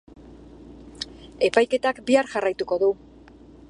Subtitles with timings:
[1.51, 2.95] Epaiketak bihar jarraituko du.